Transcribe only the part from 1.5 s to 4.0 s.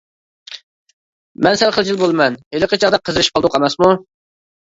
سەل خىجىل بولىمەن، ھېلىقى چاغدا قىزىرىشىپ قالدۇق ئەمەسمۇ!